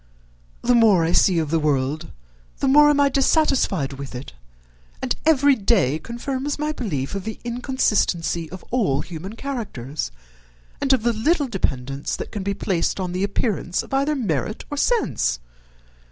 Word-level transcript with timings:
The 0.63 0.73
more 0.73 1.05
I 1.05 1.11
see 1.11 1.37
of 1.37 1.51
the 1.51 1.59
world 1.59 2.09
the 2.57 2.67
more 2.67 2.89
am 2.89 2.99
I 2.99 3.07
dissatisfied 3.07 3.93
with 3.93 4.15
it; 4.15 4.33
and 4.99 5.15
every 5.27 5.53
day 5.53 5.99
confirms 5.99 6.57
my 6.57 6.71
belief 6.71 7.13
of 7.13 7.23
the 7.23 7.39
inconsistency 7.43 8.49
of 8.49 8.65
all 8.71 9.01
human 9.01 9.35
characters, 9.35 10.09
and 10.81 10.91
of 10.91 11.03
the 11.03 11.13
little 11.13 11.47
dependence 11.47 12.15
that 12.15 12.31
can 12.31 12.41
be 12.41 12.55
placed 12.55 12.99
on 12.99 13.11
the 13.11 13.23
appearance 13.23 13.83
of 13.83 13.93
either 13.93 14.15
merit 14.15 14.65
or 14.71 14.75
sense. 14.77 15.39